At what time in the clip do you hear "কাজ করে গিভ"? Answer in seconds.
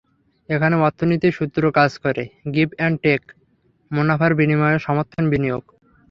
1.71-2.69